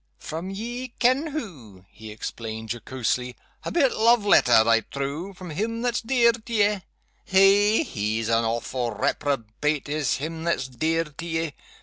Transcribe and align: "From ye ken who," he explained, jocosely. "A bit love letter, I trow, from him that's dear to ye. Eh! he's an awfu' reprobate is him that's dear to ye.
"From 0.17 0.49
ye 0.49 0.93
ken 0.97 1.27
who," 1.27 1.85
he 1.91 2.09
explained, 2.09 2.71
jocosely. 2.73 3.35
"A 3.63 3.69
bit 3.71 3.91
love 3.95 4.25
letter, 4.25 4.63
I 4.67 4.79
trow, 4.79 5.31
from 5.31 5.51
him 5.51 5.83
that's 5.83 6.01
dear 6.01 6.31
to 6.31 6.51
ye. 6.51 6.79
Eh! 7.31 7.83
he's 7.83 8.27
an 8.27 8.43
awfu' 8.43 8.97
reprobate 8.99 9.87
is 9.87 10.15
him 10.15 10.43
that's 10.43 10.67
dear 10.67 11.03
to 11.03 11.25
ye. 11.27 11.53